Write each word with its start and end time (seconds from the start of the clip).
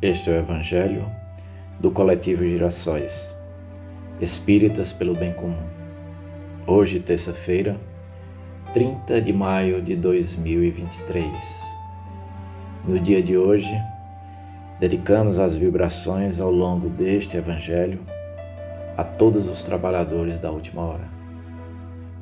Este 0.00 0.30
é 0.30 0.34
o 0.34 0.36
Evangelho 0.36 1.04
do 1.80 1.90
Coletivo 1.90 2.44
Girassóis, 2.44 3.34
Espíritas 4.20 4.92
pelo 4.92 5.12
Bem 5.12 5.32
Comum. 5.32 5.66
Hoje, 6.68 7.00
terça-feira, 7.00 7.76
30 8.72 9.20
de 9.20 9.32
maio 9.32 9.82
de 9.82 9.96
2023. 9.96 11.76
No 12.86 12.96
dia 13.00 13.20
de 13.20 13.36
hoje, 13.36 13.76
dedicamos 14.80 15.38
as 15.38 15.56
vibrações 15.56 16.40
ao 16.40 16.50
longo 16.50 16.88
deste 16.88 17.36
Evangelho 17.36 18.00
a 18.96 19.04
todos 19.04 19.48
os 19.48 19.64
trabalhadores 19.64 20.38
da 20.38 20.50
última 20.50 20.82
hora. 20.82 21.08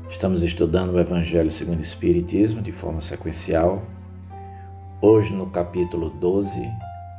Estamos 0.09 0.43
estudando 0.43 0.93
o 0.93 1.01
Evangelho 1.01 1.51
segundo 1.51 1.79
o 1.79 1.83
Espiritismo 1.83 2.63
de 2.63 2.73
forma 2.73 3.01
sequencial. 3.01 3.83
Hoje, 5.01 5.35
no 5.35 5.47
capítulo 5.47 6.11
12, 6.11 6.67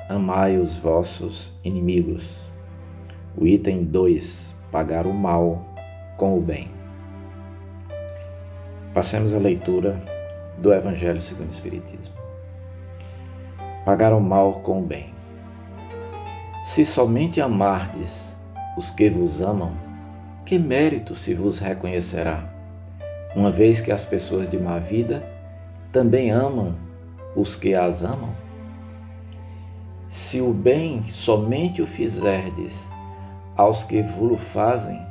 Amai 0.10 0.58
os 0.58 0.78
vossos 0.78 1.52
inimigos. 1.66 2.24
O 3.36 3.46
item 3.46 3.84
2: 3.84 4.56
Pagar 4.72 5.06
o 5.06 5.14
mal 5.14 5.66
com 6.16 6.38
o 6.38 6.42
bem. 6.42 6.70
Passemos 8.94 9.34
a 9.34 9.38
leitura 9.38 10.02
do 10.60 10.74
Evangelho 10.74 11.20
segundo 11.20 11.50
o 11.50 11.52
Espiritismo. 11.52 12.16
Pagar 13.84 14.14
o 14.14 14.22
mal 14.22 14.62
com 14.62 14.80
o 14.80 14.86
bem. 14.86 15.17
Se 16.68 16.86
somente 16.86 17.40
amardes 17.40 18.36
os 18.78 18.92
que 18.92 19.10
vos 19.10 19.42
amam, 19.42 19.72
que 20.46 20.60
mérito 20.60 21.16
se 21.16 21.34
vos 21.34 21.60
reconhecerá, 21.60 22.54
uma 23.34 23.50
vez 23.50 23.80
que 23.80 23.90
as 23.90 24.04
pessoas 24.04 24.50
de 24.50 24.60
má 24.60 24.78
vida 24.78 25.24
também 25.94 26.30
amam 26.30 26.76
os 27.38 27.56
que 27.56 27.74
as 27.74 28.04
amam? 28.04 28.36
Se 30.10 30.42
o 30.42 30.52
bem 30.54 31.08
somente 31.08 31.82
o 31.82 31.88
fizerdes 31.88 32.86
aos 33.56 33.86
que 33.86 34.02
vos 34.02 34.38
fazem, 34.42 35.02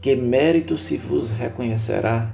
que 0.00 0.14
mérito 0.14 0.76
se 0.76 0.96
vos 0.96 1.30
reconhecerá, 1.30 2.30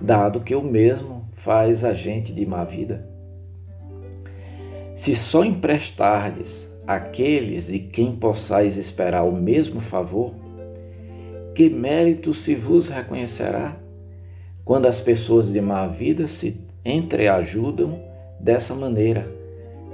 dado 0.00 0.40
que 0.40 0.54
o 0.54 0.62
mesmo 0.62 1.28
faz 1.34 1.84
a 1.84 1.92
gente 1.92 2.32
de 2.32 2.46
má 2.46 2.64
vida? 2.64 3.06
Se 4.94 5.14
só 5.14 5.44
emprestardes 5.44 6.77
àqueles 6.88 7.68
de 7.68 7.78
quem 7.78 8.16
possais 8.16 8.76
esperar 8.76 9.22
o 9.22 9.36
mesmo 9.36 9.78
favor, 9.78 10.34
que 11.54 11.70
mérito 11.70 12.34
se 12.34 12.56
vos 12.56 12.88
reconhecerá 12.88 13.76
quando 14.64 14.86
as 14.86 15.00
pessoas 15.00 15.52
de 15.52 15.60
má 15.60 15.86
vida 15.86 16.26
se 16.26 16.66
entreajudam 16.84 18.02
dessa 18.40 18.74
maneira? 18.74 19.38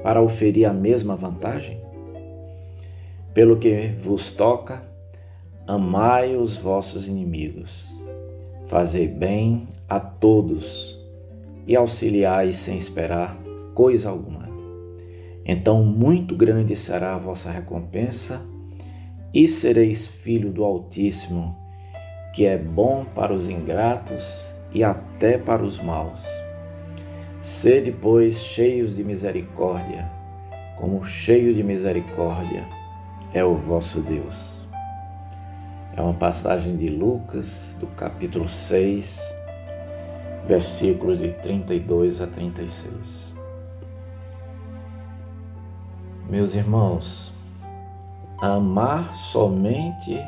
para 0.04 0.20
oferir 0.20 0.66
a 0.66 0.72
mesma 0.74 1.16
vantagem? 1.16 1.80
Pelo 3.32 3.56
que 3.56 3.86
vos 3.98 4.30
toca, 4.30 4.82
amai 5.66 6.36
os 6.36 6.58
vossos 6.58 7.08
inimigos, 7.08 7.88
fazei 8.66 9.08
bem 9.08 9.66
a 9.88 9.98
todos 9.98 11.00
e 11.66 11.74
auxiliai 11.74 12.52
sem 12.52 12.76
esperar 12.76 13.34
coisa 13.74 14.10
alguma. 14.10 14.43
Então 15.44 15.84
muito 15.84 16.36
grande 16.36 16.76
será 16.76 17.14
a 17.14 17.18
vossa 17.18 17.50
recompensa 17.50 18.40
e 19.32 19.46
sereis 19.46 20.06
filho 20.06 20.50
do 20.50 20.64
Altíssimo, 20.64 21.56
que 22.34 22.46
é 22.46 22.56
bom 22.56 23.04
para 23.04 23.32
os 23.32 23.48
ingratos 23.48 24.54
e 24.72 24.82
até 24.82 25.36
para 25.38 25.62
os 25.62 25.80
maus 25.82 26.22
Sede, 27.44 27.92
pois, 27.92 28.38
cheios 28.38 28.96
de 28.96 29.04
misericórdia, 29.04 30.10
como 30.76 31.04
cheio 31.04 31.52
de 31.52 31.62
misericórdia 31.62 32.66
é 33.34 33.44
o 33.44 33.54
vosso 33.54 34.00
Deus. 34.00 34.66
É 35.94 36.00
uma 36.00 36.14
passagem 36.14 36.74
de 36.74 36.88
Lucas, 36.88 37.76
do 37.78 37.86
capítulo 37.88 38.48
6, 38.48 39.20
versículos 40.46 41.18
de 41.18 41.32
32 41.32 42.22
a 42.22 42.26
36. 42.28 43.33
Meus 46.34 46.56
irmãos, 46.56 47.32
amar 48.42 49.14
somente 49.14 50.20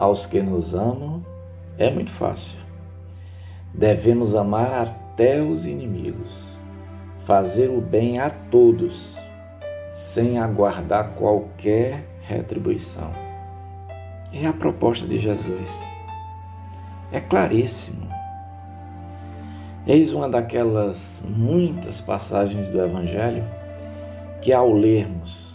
aos 0.00 0.26
que 0.26 0.40
nos 0.40 0.74
amam 0.74 1.24
é 1.78 1.88
muito 1.88 2.10
fácil. 2.10 2.58
Devemos 3.72 4.34
amar 4.34 4.72
até 4.88 5.40
os 5.40 5.64
inimigos, 5.64 6.44
fazer 7.18 7.70
o 7.70 7.80
bem 7.80 8.18
a 8.18 8.30
todos, 8.30 9.16
sem 9.90 10.40
aguardar 10.40 11.10
qualquer 11.10 12.04
retribuição. 12.22 13.12
É 14.32 14.44
a 14.44 14.52
proposta 14.52 15.06
de 15.06 15.20
Jesus. 15.20 15.70
É 17.12 17.20
claríssimo. 17.20 18.08
Eis 19.86 20.12
uma 20.12 20.28
daquelas 20.28 21.24
muitas 21.28 22.00
passagens 22.00 22.72
do 22.72 22.82
Evangelho 22.82 23.44
que, 24.40 24.52
ao 24.52 24.72
lermos 24.72 25.48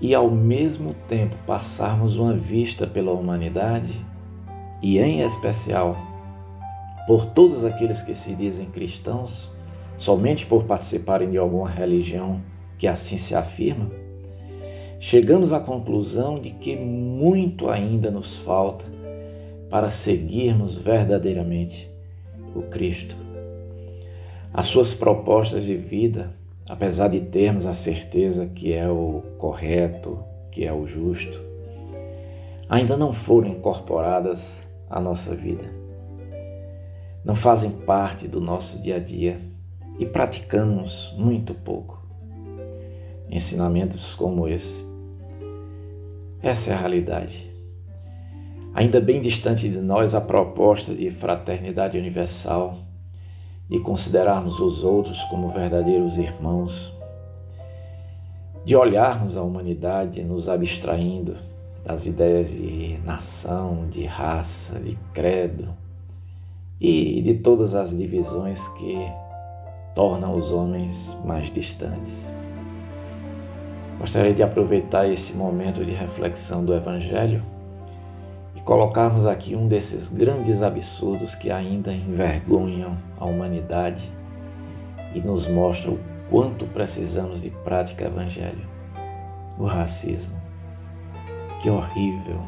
e 0.00 0.14
ao 0.14 0.30
mesmo 0.30 0.94
tempo 1.08 1.36
passarmos 1.46 2.16
uma 2.16 2.34
vista 2.34 2.86
pela 2.86 3.12
humanidade, 3.12 4.04
e 4.82 4.98
em 4.98 5.20
especial 5.20 5.96
por 7.06 7.26
todos 7.26 7.64
aqueles 7.64 8.02
que 8.02 8.14
se 8.14 8.34
dizem 8.34 8.66
cristãos, 8.66 9.52
somente 9.96 10.44
por 10.44 10.64
participarem 10.64 11.30
de 11.30 11.38
alguma 11.38 11.68
religião 11.68 12.40
que 12.78 12.86
assim 12.86 13.16
se 13.16 13.34
afirma, 13.34 13.90
chegamos 14.98 15.52
à 15.52 15.60
conclusão 15.60 16.40
de 16.40 16.50
que 16.50 16.76
muito 16.76 17.70
ainda 17.70 18.10
nos 18.10 18.36
falta 18.36 18.84
para 19.70 19.88
seguirmos 19.88 20.76
verdadeiramente 20.76 21.88
o 22.54 22.62
Cristo. 22.62 23.16
As 24.52 24.66
suas 24.66 24.94
propostas 24.94 25.64
de 25.64 25.76
vida, 25.76 26.34
apesar 26.68 27.08
de 27.08 27.20
termos 27.20 27.66
a 27.66 27.74
certeza 27.74 28.46
que 28.46 28.72
é 28.72 28.88
o 28.88 29.22
correto, 29.38 30.18
que 30.50 30.64
é 30.64 30.72
o 30.72 30.86
justo, 30.86 31.40
ainda 32.68 32.96
não 32.96 33.12
foram 33.12 33.48
incorporadas 33.48 34.66
à 34.88 35.00
nossa 35.00 35.34
vida 35.34 35.86
não 37.26 37.34
fazem 37.34 37.72
parte 37.80 38.28
do 38.28 38.40
nosso 38.40 38.78
dia 38.78 38.96
a 38.96 38.98
dia 39.00 39.40
e 39.98 40.06
praticamos 40.06 41.12
muito 41.18 41.52
pouco. 41.54 42.00
Ensinamentos 43.28 44.14
como 44.14 44.46
esse. 44.46 44.86
Essa 46.40 46.70
é 46.70 46.74
a 46.74 46.78
realidade. 46.78 47.50
Ainda 48.72 49.00
bem 49.00 49.20
distante 49.20 49.68
de 49.68 49.78
nós 49.78 50.14
a 50.14 50.20
proposta 50.20 50.94
de 50.94 51.10
fraternidade 51.10 51.98
universal, 51.98 52.78
de 53.68 53.80
considerarmos 53.80 54.60
os 54.60 54.84
outros 54.84 55.22
como 55.24 55.48
verdadeiros 55.48 56.18
irmãos, 56.18 56.92
de 58.64 58.76
olharmos 58.76 59.36
a 59.36 59.42
humanidade 59.42 60.22
nos 60.22 60.48
abstraindo 60.48 61.36
das 61.84 62.06
ideias 62.06 62.50
de 62.50 62.98
nação, 63.04 63.88
de 63.88 64.04
raça, 64.04 64.78
de 64.80 64.98
credo, 65.12 65.68
e 66.80 67.22
de 67.22 67.34
todas 67.34 67.74
as 67.74 67.96
divisões 67.96 68.66
que 68.68 68.96
tornam 69.94 70.36
os 70.36 70.52
homens 70.52 71.16
mais 71.24 71.50
distantes. 71.50 72.30
Gostaria 73.98 74.34
de 74.34 74.42
aproveitar 74.42 75.08
esse 75.08 75.34
momento 75.34 75.84
de 75.84 75.92
reflexão 75.92 76.64
do 76.64 76.74
Evangelho 76.74 77.42
colocarmos 78.66 79.26
aqui 79.26 79.54
um 79.54 79.68
desses 79.68 80.08
grandes 80.08 80.60
absurdos 80.60 81.36
que 81.36 81.52
ainda 81.52 81.92
envergonham 81.92 82.98
a 83.16 83.24
humanidade 83.24 84.12
e 85.14 85.20
nos 85.20 85.46
mostram 85.46 85.94
o 85.94 86.00
quanto 86.28 86.66
precisamos 86.66 87.42
de 87.42 87.50
prática 87.50 88.06
evangelho. 88.06 88.66
O 89.56 89.64
racismo. 89.66 90.34
Que 91.62 91.70
horrível. 91.70 92.40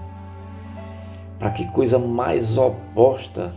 Para 1.39 1.53
que 1.53 1.65
coisa 1.71 2.01
mais 2.01 2.59
oposta 2.59 3.53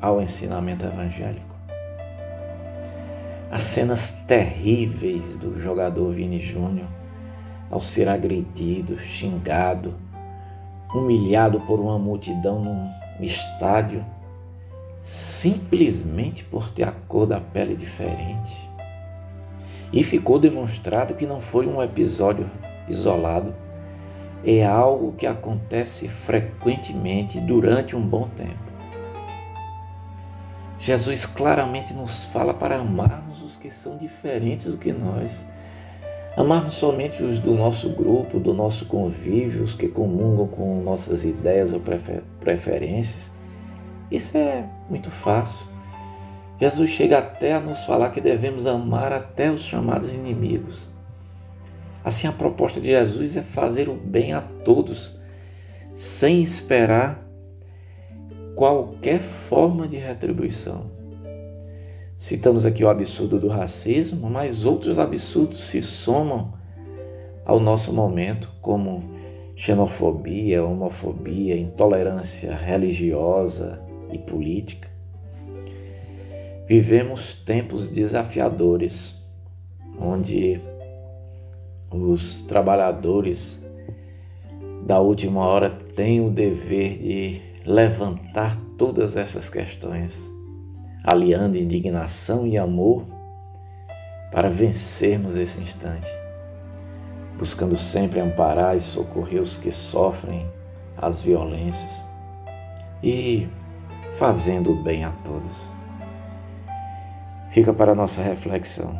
ao 0.00 0.22
ensinamento 0.22 0.86
evangélico. 0.86 1.56
As 3.50 3.64
cenas 3.64 4.22
terríveis 4.28 5.36
do 5.38 5.60
jogador 5.60 6.12
Vini 6.12 6.40
Júnior 6.40 6.86
ao 7.68 7.80
ser 7.80 8.08
agredido, 8.08 8.96
xingado, 8.98 9.94
humilhado 10.94 11.60
por 11.60 11.78
uma 11.78 11.98
multidão 11.98 12.60
num 12.60 12.90
estádio, 13.20 14.04
simplesmente 15.00 16.44
por 16.44 16.70
ter 16.70 16.84
a 16.84 16.92
cor 16.92 17.26
da 17.26 17.40
pele 17.40 17.74
diferente. 17.74 18.68
E 19.92 20.02
ficou 20.02 20.38
demonstrado 20.38 21.14
que 21.14 21.26
não 21.26 21.40
foi 21.40 21.66
um 21.66 21.82
episódio 21.82 22.50
isolado, 22.88 23.54
é 24.44 24.64
algo 24.64 25.12
que 25.12 25.26
acontece 25.26 26.08
frequentemente 26.08 27.40
durante 27.40 27.96
um 27.96 28.00
bom 28.00 28.28
tempo. 28.36 28.68
Jesus 30.78 31.26
claramente 31.26 31.92
nos 31.92 32.24
fala 32.26 32.54
para 32.54 32.76
amarmos 32.76 33.42
os 33.42 33.56
que 33.56 33.68
são 33.68 33.96
diferentes 33.96 34.66
do 34.70 34.78
que 34.78 34.92
nós. 34.92 35.44
Amarmos 36.38 36.74
somente 36.74 37.20
os 37.20 37.40
do 37.40 37.52
nosso 37.52 37.88
grupo, 37.88 38.38
do 38.38 38.54
nosso 38.54 38.86
convívio, 38.86 39.64
os 39.64 39.74
que 39.74 39.88
comungam 39.88 40.46
com 40.46 40.80
nossas 40.80 41.24
ideias 41.24 41.72
ou 41.72 41.80
preferências. 42.38 43.32
Isso 44.08 44.38
é 44.38 44.64
muito 44.88 45.10
fácil. 45.10 45.66
Jesus 46.60 46.90
chega 46.90 47.18
até 47.18 47.54
a 47.54 47.60
nos 47.60 47.84
falar 47.84 48.10
que 48.10 48.20
devemos 48.20 48.68
amar 48.68 49.12
até 49.12 49.50
os 49.50 49.62
chamados 49.62 50.14
inimigos. 50.14 50.88
Assim, 52.04 52.28
a 52.28 52.32
proposta 52.32 52.80
de 52.80 52.86
Jesus 52.86 53.36
é 53.36 53.42
fazer 53.42 53.88
o 53.88 53.94
bem 53.94 54.32
a 54.32 54.40
todos, 54.40 55.18
sem 55.92 56.40
esperar 56.40 57.20
qualquer 58.54 59.18
forma 59.18 59.88
de 59.88 59.96
retribuição. 59.96 60.97
Citamos 62.18 62.66
aqui 62.66 62.82
o 62.82 62.88
absurdo 62.88 63.38
do 63.38 63.46
racismo, 63.46 64.28
mas 64.28 64.64
outros 64.64 64.98
absurdos 64.98 65.60
se 65.68 65.80
somam 65.80 66.52
ao 67.44 67.60
nosso 67.60 67.92
momento, 67.92 68.52
como 68.60 69.04
xenofobia, 69.56 70.64
homofobia, 70.64 71.56
intolerância 71.56 72.56
religiosa 72.56 73.80
e 74.12 74.18
política. 74.18 74.88
Vivemos 76.66 77.36
tempos 77.36 77.88
desafiadores, 77.88 79.14
onde 79.96 80.60
os 81.88 82.42
trabalhadores 82.42 83.64
da 84.84 84.98
última 84.98 85.46
hora 85.46 85.70
têm 85.70 86.20
o 86.20 86.30
dever 86.30 86.98
de 86.98 87.42
levantar 87.64 88.56
todas 88.76 89.16
essas 89.16 89.48
questões, 89.48 90.36
aliando 91.10 91.56
indignação 91.56 92.46
e 92.46 92.58
amor 92.58 93.04
para 94.30 94.50
vencermos 94.50 95.36
esse 95.36 95.60
instante, 95.60 96.06
buscando 97.38 97.76
sempre 97.76 98.20
amparar 98.20 98.76
e 98.76 98.80
socorrer 98.80 99.40
os 99.40 99.56
que 99.56 99.72
sofrem 99.72 100.46
as 100.96 101.22
violências 101.22 102.04
e 103.02 103.48
fazendo 104.18 104.72
o 104.72 104.82
bem 104.82 105.04
a 105.04 105.10
todos 105.24 105.78
fica 107.50 107.72
para 107.72 107.94
nossa 107.94 108.22
reflexão. 108.22 108.96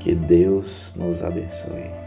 Que 0.00 0.14
Deus 0.14 0.92
nos 0.96 1.22
abençoe. 1.22 2.05